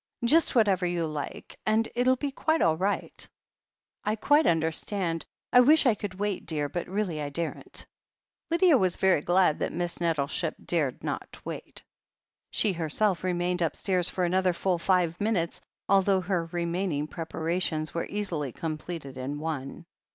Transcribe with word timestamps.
"Just 0.25 0.55
whatever 0.55 0.83
you 0.87 1.05
like, 1.05 1.59
and 1.63 1.87
it'll 1.93 2.15
be 2.15 2.31
quite 2.31 2.59
all 2.59 2.75
right 2.75 3.15
i86 3.19 3.19
THE 3.19 3.19
HEEL 3.19 3.29
OF 3.29 3.29
ACHILLES 3.29 3.29
I 4.05 4.15
quite 4.25 4.47
understand. 4.47 5.25
I 5.53 5.59
wish 5.59 5.85
I 5.85 5.93
could 5.93 6.15
wait, 6.15 6.45
dear, 6.47 6.67
but 6.69 6.87
really 6.87 7.21
I 7.21 7.29
daren't...." 7.29 7.85
Lydia 8.49 8.79
was 8.79 8.95
very 8.95 9.21
glad 9.21 9.59
that 9.59 9.71
Miss 9.71 10.01
Nettleship 10.01 10.55
dared 10.65 11.03
not 11.03 11.37
wait. 11.45 11.83
She 12.49 12.73
herself 12.73 13.23
remained 13.23 13.61
upstairs 13.61 14.09
for 14.09 14.25
another 14.25 14.53
full 14.53 14.79
five 14.79 15.21
minutes, 15.21 15.61
although 15.87 16.21
her 16.21 16.45
remaining 16.45 17.05
preparations 17.07 17.93
were 17.93 18.07
easily 18.07 18.51
completed 18.51 19.17
in 19.17 19.37
one. 19.37 19.85